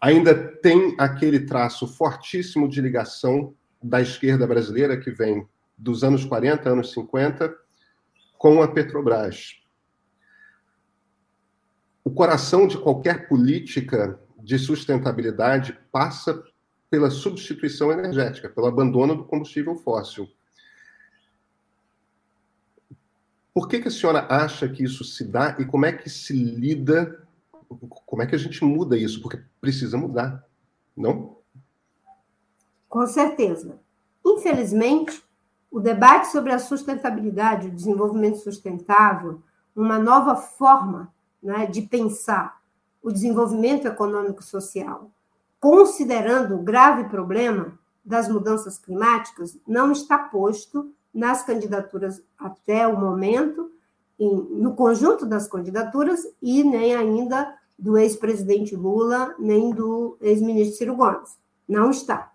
[0.00, 6.68] ainda tem aquele traço fortíssimo de ligação da esquerda brasileira, que vem dos anos 40,
[6.68, 7.54] anos 50,
[8.38, 9.60] com a Petrobras.
[12.02, 16.42] O coração de qualquer política de sustentabilidade passa
[16.88, 20.28] pela substituição energética, pelo abandono do combustível fóssil.
[23.52, 26.32] Por que, que a senhora acha que isso se dá e como é que se
[26.32, 27.19] lida,
[28.06, 29.22] como é que a gente muda isso?
[29.22, 30.44] Porque precisa mudar,
[30.96, 31.36] não?
[32.88, 33.78] Com certeza.
[34.26, 35.22] Infelizmente,
[35.70, 39.40] o debate sobre a sustentabilidade, o desenvolvimento sustentável,
[39.74, 42.60] uma nova forma né, de pensar
[43.02, 45.10] o desenvolvimento econômico-social,
[45.60, 53.70] considerando o grave problema das mudanças climáticas, não está posto nas candidaturas até o momento,
[54.18, 61.38] no conjunto das candidaturas, e nem ainda do ex-presidente Lula, nem do ex-ministro Ciro Gomes.
[61.66, 62.30] Não está.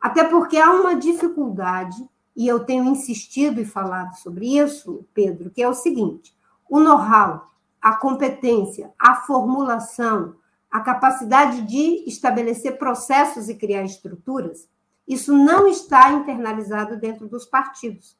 [0.00, 1.96] Até porque há uma dificuldade,
[2.34, 6.34] e eu tenho insistido e falado sobre isso, Pedro, que é o seguinte:
[6.68, 10.36] o know-how, a competência, a formulação,
[10.70, 14.68] a capacidade de estabelecer processos e criar estruturas,
[15.06, 18.16] isso não está internalizado dentro dos partidos.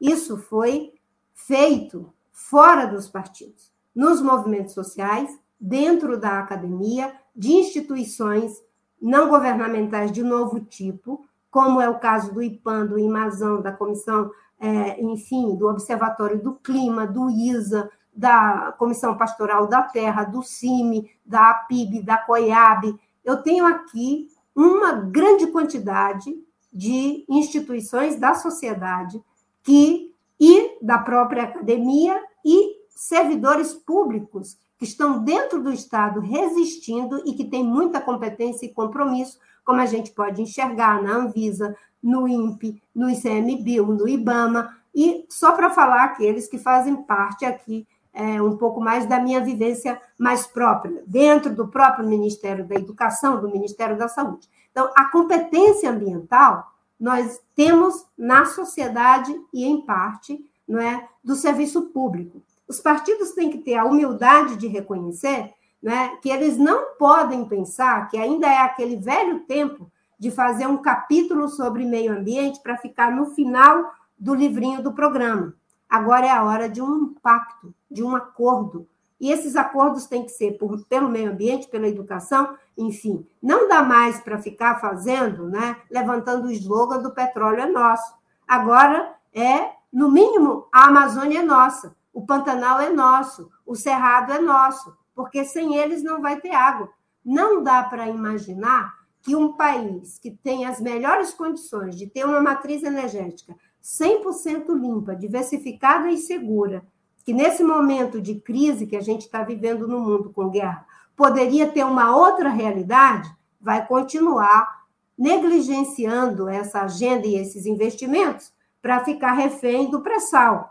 [0.00, 0.94] Isso foi
[1.34, 8.62] feito fora dos partidos, nos movimentos sociais, dentro da academia, de instituições
[9.00, 14.30] não governamentais de novo tipo, como é o caso do IPAN, do IMAZão, da Comissão,
[14.58, 21.10] é, enfim, do Observatório do Clima, do ISA, da Comissão Pastoral da Terra, do CIMI,
[21.24, 22.98] da APIB, da COIAB.
[23.24, 26.32] Eu tenho aqui uma grande quantidade
[26.72, 29.22] de instituições da sociedade
[29.62, 37.34] que e da própria academia e servidores públicos que estão dentro do Estado resistindo e
[37.34, 42.82] que têm muita competência e compromisso, como a gente pode enxergar na Anvisa, no INPE,
[42.94, 48.56] no ICMBio, no IBAMA, e só para falar aqueles que fazem parte aqui é, um
[48.56, 53.98] pouco mais da minha vivência mais própria, dentro do próprio Ministério da Educação, do Ministério
[53.98, 54.48] da Saúde.
[54.70, 61.82] Então, a competência ambiental nós temos na sociedade e, em parte, não é, do serviço
[61.90, 62.42] público.
[62.70, 65.52] Os partidos têm que ter a humildade de reconhecer
[65.82, 70.76] né, que eles não podem pensar que ainda é aquele velho tempo de fazer um
[70.76, 75.52] capítulo sobre meio ambiente para ficar no final do livrinho do programa.
[75.88, 78.86] Agora é a hora de um pacto, de um acordo.
[79.18, 83.26] E esses acordos têm que ser por, pelo meio ambiente, pela educação, enfim.
[83.42, 88.14] Não dá mais para ficar fazendo, né, levantando o slogan do petróleo é nosso.
[88.46, 94.40] Agora é, no mínimo, a Amazônia é nossa, o Pantanal é nosso, o Cerrado é
[94.40, 96.88] nosso, porque sem eles não vai ter água.
[97.24, 102.40] Não dá para imaginar que um país que tem as melhores condições de ter uma
[102.40, 106.84] matriz energética 100% limpa, diversificada e segura,
[107.24, 111.70] que nesse momento de crise que a gente está vivendo no mundo com guerra, poderia
[111.70, 114.80] ter uma outra realidade, vai continuar
[115.18, 120.69] negligenciando essa agenda e esses investimentos para ficar refém do pré-sal.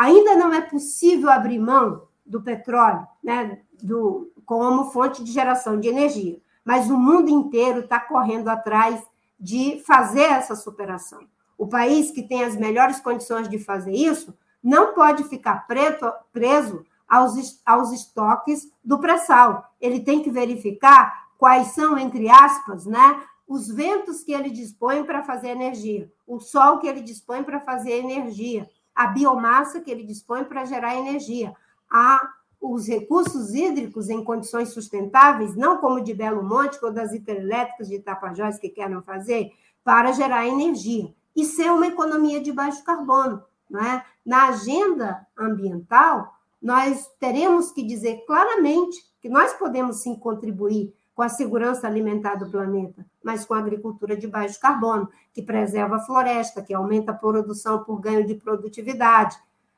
[0.00, 5.88] Ainda não é possível abrir mão do petróleo né, do, como fonte de geração de
[5.88, 9.02] energia, mas o mundo inteiro está correndo atrás
[9.38, 11.28] de fazer essa superação.
[11.58, 14.34] O país que tem as melhores condições de fazer isso
[14.64, 19.70] não pode ficar preto, preso aos, aos estoques do pré-sal.
[19.78, 25.22] Ele tem que verificar quais são, entre aspas, né, os ventos que ele dispõe para
[25.22, 28.66] fazer energia, o sol que ele dispõe para fazer energia,
[29.00, 31.54] a biomassa que ele dispõe para gerar energia,
[31.90, 32.20] a
[32.60, 37.98] os recursos hídricos em condições sustentáveis, não como de Belo Monte ou das hidrelétricas de
[38.00, 39.50] Tapajós que querem fazer,
[39.82, 43.42] para gerar energia e ser uma economia de baixo carbono.
[43.70, 44.04] Não é?
[44.26, 51.28] Na agenda ambiental, nós teremos que dizer claramente que nós podemos sim contribuir com a
[51.28, 56.62] segurança alimentar do planeta, mas com a agricultura de baixo carbono, que preserva a floresta,
[56.62, 59.36] que aumenta a produção por ganho de produtividade.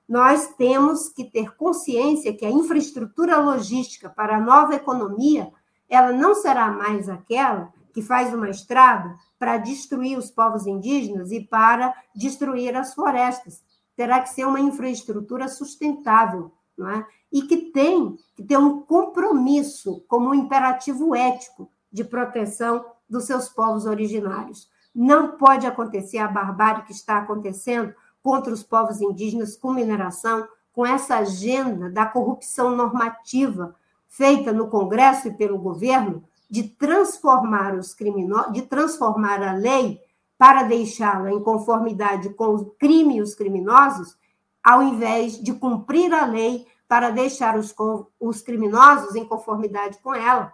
[0.08, 5.50] Nós temos que ter consciência que a infraestrutura logística para a nova economia,
[5.90, 11.40] ela não será mais aquela que faz uma estrada para destruir os povos indígenas e
[11.40, 13.64] para destruir as florestas.
[13.96, 17.04] Terá que ser uma infraestrutura sustentável, não é?
[17.32, 23.48] E que tem que ter um compromisso como um imperativo ético de proteção dos seus
[23.48, 24.68] povos originários.
[24.94, 30.86] Não pode acontecer a barbárie que está acontecendo contra os povos indígenas com mineração, com
[30.86, 33.74] essa agenda da corrupção normativa
[34.08, 40.00] feita no Congresso e pelo governo de transformar os criminosos, de transformar a lei
[40.36, 44.16] para deixá-la em conformidade com o crime e os criminosos,
[44.62, 47.74] ao invés de cumprir a lei para deixar os,
[48.20, 50.52] os criminosos em conformidade com ela,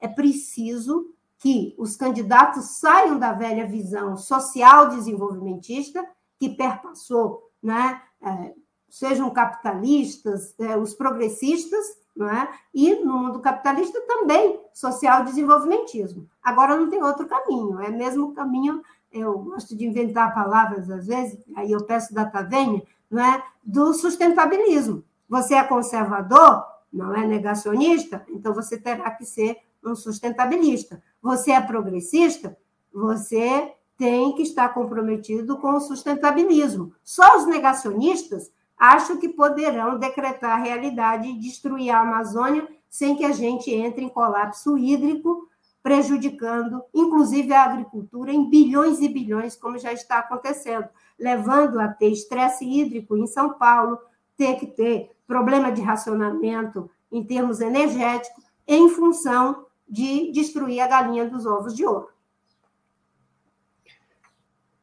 [0.00, 6.02] é preciso que os candidatos saiam da velha visão social desenvolvimentista
[6.38, 8.00] que perpassou, né?
[8.22, 8.54] É,
[8.88, 11.84] sejam capitalistas, é, os progressistas,
[12.16, 12.48] não é?
[12.72, 16.26] e no mundo capitalista também social desenvolvimentismo.
[16.42, 18.80] Agora não tem outro caminho, é mesmo o caminho,
[19.12, 23.44] eu gosto de inventar palavras às vezes, aí eu peço da Tavenha, não é?
[23.62, 25.04] do sustentabilismo.
[25.34, 31.02] Você é conservador, não é negacionista, então você terá que ser um sustentabilista.
[31.20, 32.56] Você é progressista,
[32.92, 36.92] você tem que estar comprometido com o sustentabilismo.
[37.02, 43.24] Só os negacionistas acham que poderão decretar a realidade e destruir a Amazônia sem que
[43.24, 45.48] a gente entre em colapso hídrico,
[45.82, 52.10] prejudicando, inclusive, a agricultura em bilhões e bilhões, como já está acontecendo, levando a ter
[52.10, 53.98] estresse hídrico em São Paulo,
[54.36, 61.28] ter que ter problema de racionamento em termos energéticos, em função de destruir a galinha
[61.28, 62.08] dos ovos de ouro.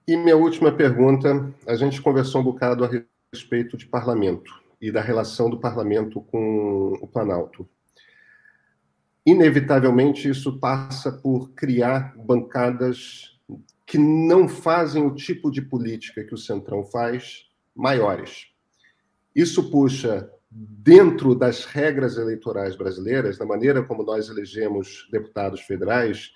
[0.07, 2.89] E minha última pergunta: a gente conversou um bocado a
[3.31, 7.67] respeito de parlamento e da relação do parlamento com o Planalto.
[9.25, 13.39] Inevitavelmente, isso passa por criar bancadas
[13.85, 18.50] que não fazem o tipo de política que o Centrão faz maiores.
[19.35, 26.33] Isso puxa dentro das regras eleitorais brasileiras, da maneira como nós elegemos deputados federais,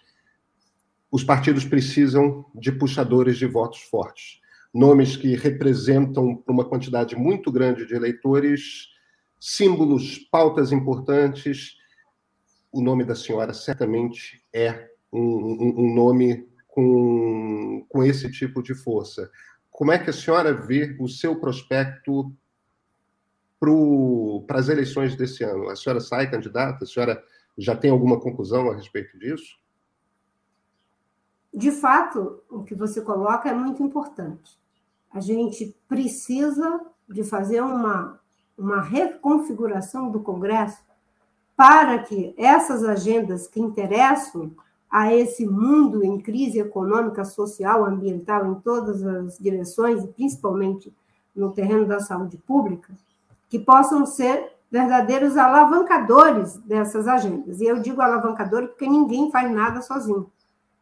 [1.12, 4.39] os partidos precisam de puxadores de votos fortes.
[4.74, 8.89] Nomes que representam uma quantidade muito grande de eleitores
[9.39, 11.78] símbolos, pautas importantes.
[12.72, 18.74] O nome da senhora certamente é um, um, um nome com, com esse tipo de
[18.74, 19.30] força.
[19.70, 22.36] Como é que a senhora vê o seu prospecto
[24.47, 25.70] para as eleições desse ano?
[25.70, 26.84] A senhora sai candidata?
[26.84, 27.24] A senhora
[27.57, 29.57] já tem alguma conclusão a respeito disso?
[31.53, 34.59] De fato, o que você coloca é muito importante.
[35.13, 38.20] A gente precisa de fazer uma,
[38.57, 40.84] uma reconfiguração do Congresso
[41.55, 44.51] para que essas agendas que interessam
[44.91, 50.93] a esse mundo em crise econômica, social, ambiental, em todas as direções, principalmente
[51.36, 52.93] no terreno da saúde pública,
[53.50, 57.62] que possam ser verdadeiros alavancadores dessas agendas.
[57.62, 60.30] E eu digo alavancador porque ninguém faz nada sozinho.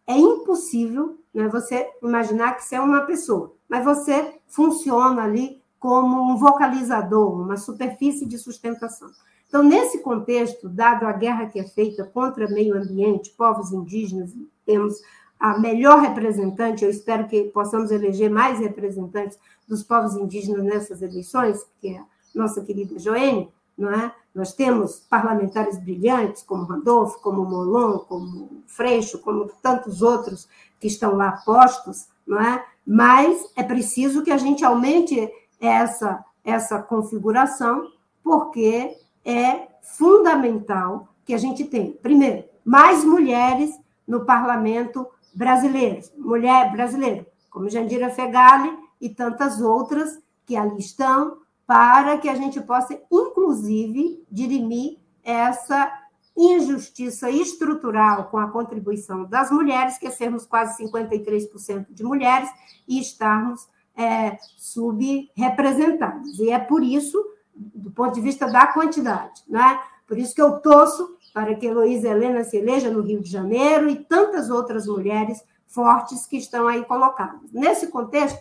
[0.08, 6.32] É impossível né, você imaginar que você é uma pessoa, mas você funciona ali como
[6.32, 9.10] um vocalizador, uma superfície de sustentação.
[9.48, 14.34] Então, nesse contexto, dado a guerra que é feita contra meio ambiente, povos indígenas,
[14.66, 15.00] temos
[15.40, 19.38] a melhor representante, eu espero que possamos eleger mais representantes
[19.68, 22.02] dos povos indígenas nessas eleições, que é
[22.34, 24.12] nossa querida Joênia, não é?
[24.34, 30.48] Nós temos parlamentares brilhantes, como Randolfo, como Molon, como Freixo, como tantos outros
[30.80, 32.66] que estão lá postos, não é?
[32.86, 37.92] Mas é preciso que a gente aumente essa, essa configuração,
[38.24, 47.26] porque é fundamental que a gente tenha, primeiro, mais mulheres no parlamento brasileiro, mulher brasileira,
[47.50, 51.38] como Jandira Fegali e tantas outras que ali estão,
[51.74, 55.92] para que a gente possa, inclusive, dirimir essa
[56.38, 62.48] injustiça estrutural com a contribuição das mulheres, que é sermos quase 53% de mulheres
[62.88, 63.68] e estarmos
[63.98, 66.38] é, subrepresentadas.
[66.38, 67.18] E é por isso
[67.56, 69.42] do ponto de vista da quantidade.
[69.48, 69.80] Né?
[70.06, 73.90] Por isso que eu torço para que Heloísa Helena se eleja no Rio de Janeiro
[73.90, 77.52] e tantas outras mulheres fortes que estão aí colocadas.
[77.52, 78.40] Nesse contexto,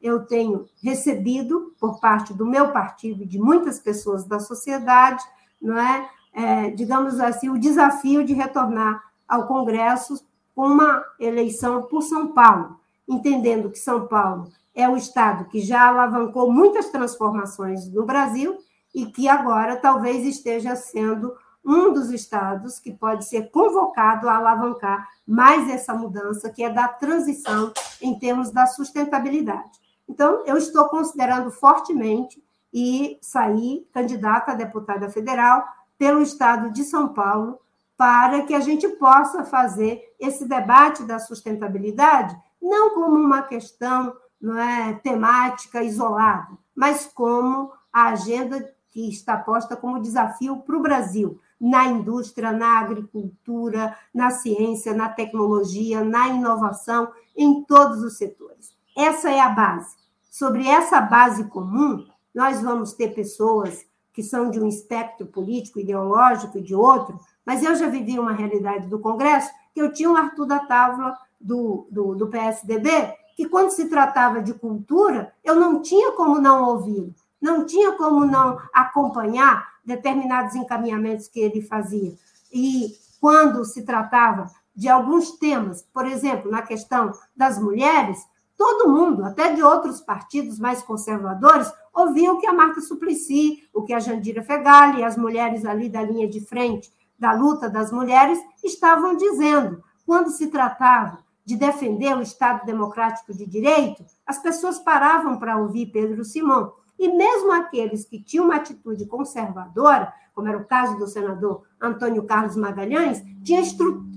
[0.00, 5.24] eu tenho recebido, por parte do meu partido e de muitas pessoas da sociedade,
[5.60, 10.24] não é, é digamos assim, o desafio de retornar ao Congresso
[10.54, 12.78] com uma eleição por São Paulo,
[13.08, 18.58] entendendo que São Paulo é o estado que já alavancou muitas transformações no Brasil
[18.94, 21.34] e que agora talvez esteja sendo
[21.64, 26.86] um dos estados que pode ser convocado a alavancar mais essa mudança, que é da
[26.86, 29.85] transição em termos da sustentabilidade.
[30.08, 32.42] Então, eu estou considerando fortemente
[32.72, 35.66] e sair candidata a deputada federal
[35.98, 37.58] pelo estado de São Paulo
[37.96, 44.58] para que a gente possa fazer esse debate da sustentabilidade não como uma questão não
[44.58, 51.40] é, temática isolada, mas como a agenda que está posta como desafio para o Brasil,
[51.58, 58.75] na indústria, na agricultura, na ciência, na tecnologia, na inovação, em todos os setores.
[58.96, 59.94] Essa é a base.
[60.30, 66.56] Sobre essa base comum, nós vamos ter pessoas que são de um espectro político, ideológico
[66.56, 70.16] e de outro, mas eu já vivi uma realidade do Congresso que eu tinha um
[70.16, 75.82] Arthur da Távola do, do, do PSDB, que quando se tratava de cultura, eu não
[75.82, 82.14] tinha como não ouvi-lo, não tinha como não acompanhar determinados encaminhamentos que ele fazia.
[82.50, 88.26] E quando se tratava de alguns temas, por exemplo, na questão das mulheres,
[88.56, 93.82] todo mundo, até de outros partidos mais conservadores, ouvia o que a Marta Suplicy, o
[93.82, 98.38] que a Jandira Fegali, as mulheres ali da linha de frente da luta das mulheres,
[98.62, 99.82] estavam dizendo.
[100.04, 105.86] Quando se tratava de defender o Estado democrático de direito, as pessoas paravam para ouvir
[105.86, 106.72] Pedro Simão.
[106.98, 112.24] E mesmo aqueles que tinham uma atitude conservadora, como era o caso do senador Antônio
[112.24, 113.62] Carlos Magalhães, tinha,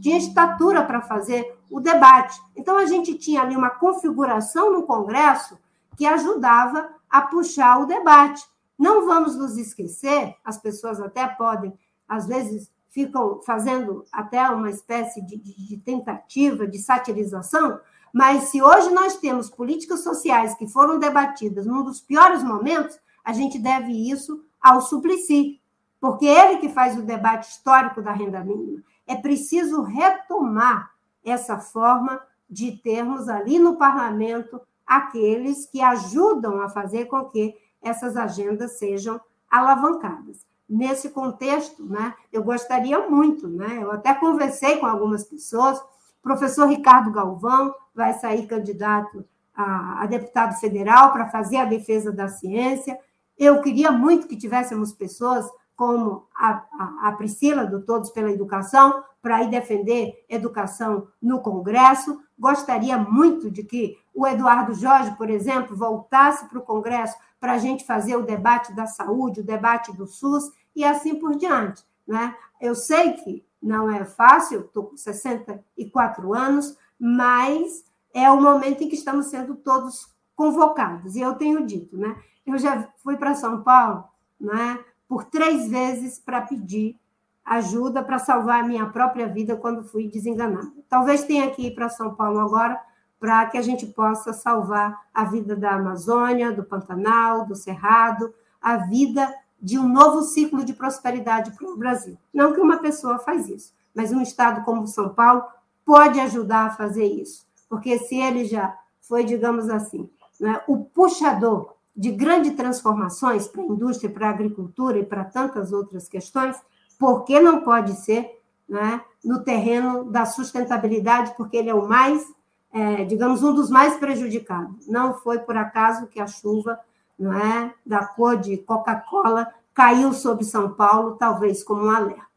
[0.02, 2.40] tinha estatura para fazer o debate.
[2.56, 5.58] Então, a gente tinha ali uma configuração no Congresso
[5.98, 8.44] que ajudava a puxar o debate.
[8.78, 11.74] Não vamos nos esquecer, as pessoas até podem,
[12.08, 17.80] às vezes, ficam fazendo até uma espécie de, de, de tentativa de satirização,
[18.14, 23.34] mas se hoje nós temos políticas sociais que foram debatidas num dos piores momentos, a
[23.34, 25.60] gente deve isso ao Suplicy,
[26.00, 28.82] porque é ele que faz o debate histórico da renda mínima.
[29.06, 30.92] É preciso retomar
[31.24, 38.18] essa forma de termos ali no parlamento aqueles que ajudam a fazer com que essas
[38.18, 40.46] agendas sejam alavancadas.
[40.68, 45.82] Nesse contexto, né, eu gostaria muito, né, eu até conversei com algumas pessoas,
[46.22, 52.30] professor Ricardo Galvão vai sair candidato a, a deputado federal para fazer a defesa da
[52.30, 52.98] ciência.
[53.38, 55.46] Eu queria muito que tivéssemos pessoas
[55.76, 62.22] como a, a, a Priscila, do Todos pela Educação, para ir defender educação no Congresso.
[62.38, 67.58] Gostaria muito de que o Eduardo Jorge, por exemplo, voltasse para o Congresso para a
[67.58, 71.84] gente fazer o debate da saúde, o debate do SUS e assim por diante.
[72.08, 72.34] Né?
[72.62, 78.90] Eu sei que não é fácil, estou com 64 anos, mas é o momento em
[78.90, 81.16] que estamos sendo todos convocados.
[81.16, 82.16] E eu tenho dito, né?
[82.46, 84.06] Eu já fui para São Paulo,
[84.40, 84.80] né?
[85.08, 87.00] Por três vezes para pedir
[87.44, 90.72] ajuda para salvar a minha própria vida quando fui desenganada.
[90.88, 92.80] Talvez tenha que ir para São Paulo agora
[93.20, 98.78] para que a gente possa salvar a vida da Amazônia, do Pantanal, do Cerrado, a
[98.78, 102.18] vida de um novo ciclo de prosperidade para o Brasil.
[102.34, 105.44] Não que uma pessoa faz isso, mas um estado como São Paulo
[105.84, 110.10] pode ajudar a fazer isso, porque se ele já foi, digamos assim,
[110.40, 115.72] né, o puxador de grandes transformações para a indústria, para a agricultura e para tantas
[115.72, 116.56] outras questões,
[116.98, 122.24] por que não pode ser né, no terreno da sustentabilidade, porque ele é o mais,
[122.72, 124.88] é, digamos, um dos mais prejudicados.
[124.88, 126.80] Não foi por acaso que a chuva
[127.18, 132.29] não é, da cor de Coca-Cola caiu sobre São Paulo, talvez como um alerta.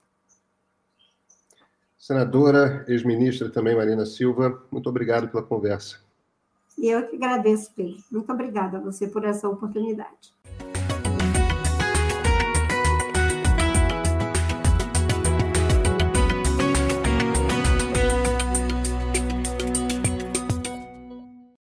[2.02, 6.00] Senadora, ex-ministra também, Marina Silva, muito obrigado pela conversa.
[6.76, 8.02] Eu que agradeço, Pedro.
[8.10, 10.34] Muito obrigada a você por essa oportunidade.